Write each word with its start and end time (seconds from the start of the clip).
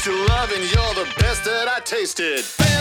comes 0.00 0.16
to 0.16 0.32
and 0.52 0.62
you're 0.72 0.94
the 0.94 1.12
best 1.18 1.44
that 1.44 1.68
I 1.68 1.80
tasted. 1.80 2.79